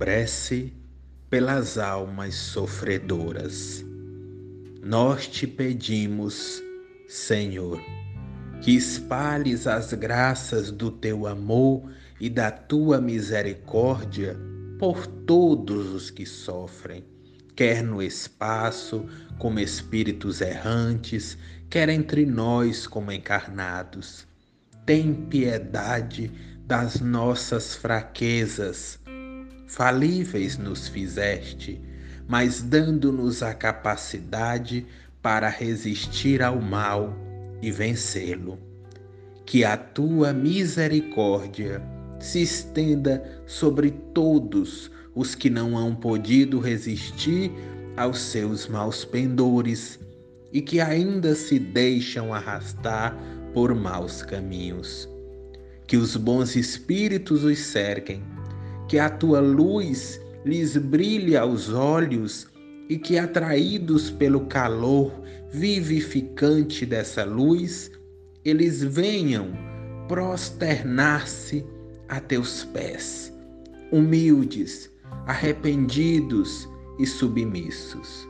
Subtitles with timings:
[0.00, 0.72] Prece
[1.28, 3.84] pelas almas sofredoras.
[4.82, 6.62] Nós te pedimos,
[7.06, 7.78] Senhor,
[8.62, 14.38] que espalhes as graças do teu amor e da tua misericórdia
[14.78, 17.04] por todos os que sofrem,
[17.54, 19.04] quer no espaço,
[19.38, 21.36] como espíritos errantes,
[21.68, 24.26] quer entre nós como encarnados.
[24.86, 26.32] Tem piedade
[26.66, 28.98] das nossas fraquezas.
[29.70, 31.80] Falíveis nos fizeste,
[32.26, 34.84] mas dando-nos a capacidade
[35.22, 37.16] para resistir ao mal
[37.62, 38.58] e vencê-lo.
[39.46, 41.80] Que a tua misericórdia
[42.18, 47.52] se estenda sobre todos os que não hão podido resistir
[47.96, 50.00] aos seus maus pendores
[50.52, 53.16] e que ainda se deixam arrastar
[53.54, 55.08] por maus caminhos.
[55.86, 58.20] Que os bons espíritos os cerquem,
[58.90, 62.48] que a tua luz lhes brilhe aos olhos
[62.88, 65.12] e que, atraídos pelo calor
[65.52, 67.88] vivificante dessa luz,
[68.44, 69.52] eles venham
[70.08, 71.64] prosternar-se
[72.08, 73.32] a teus pés,
[73.92, 74.90] humildes,
[75.28, 76.68] arrependidos
[76.98, 78.28] e submissos.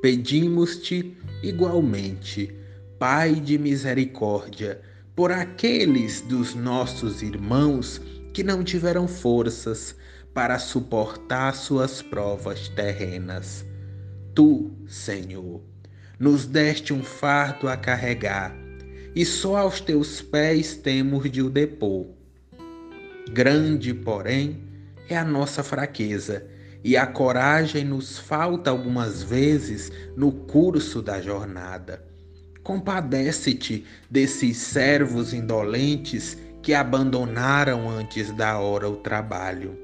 [0.00, 2.50] Pedimos-te igualmente,
[2.98, 4.80] Pai de misericórdia,
[5.14, 8.00] por aqueles dos nossos irmãos
[8.34, 9.94] que não tiveram forças
[10.34, 13.64] para suportar suas provas terrenas.
[14.34, 15.62] Tu, Senhor,
[16.18, 18.52] nos deste um fardo a carregar,
[19.14, 22.08] e só aos teus pés temos de o depor.
[23.30, 24.64] Grande, porém,
[25.08, 26.44] é a nossa fraqueza,
[26.82, 32.04] e a coragem nos falta algumas vezes no curso da jornada.
[32.64, 39.78] Compadece-te desses servos indolentes que abandonaram antes da hora o trabalho.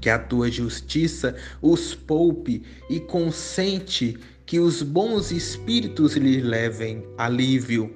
[0.00, 7.94] Que a tua justiça os poupe e consente que os bons espíritos lhes levem alívio,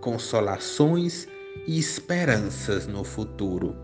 [0.00, 1.28] consolações
[1.66, 3.76] e esperanças no futuro.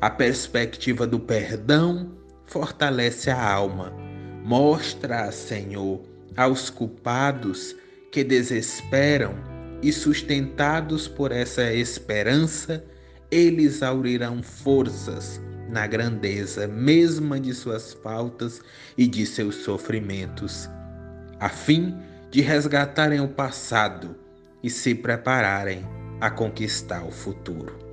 [0.00, 2.12] A perspectiva do perdão
[2.46, 3.92] fortalece a alma.
[4.44, 6.00] Mostra, Senhor,
[6.36, 7.74] aos culpados
[8.12, 9.34] que desesperam
[9.82, 12.84] e sustentados por essa esperança,
[13.30, 18.60] eles aurirão forças na grandeza mesma de suas faltas
[18.98, 20.68] e de seus sofrimentos,
[21.38, 21.96] a fim
[22.30, 24.16] de resgatarem o passado
[24.62, 25.84] e se prepararem
[26.20, 27.89] a conquistar o futuro.